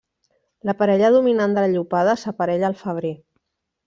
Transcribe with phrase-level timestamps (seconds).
[0.69, 3.13] La parella dominant de la llopada s'aparella al febrer.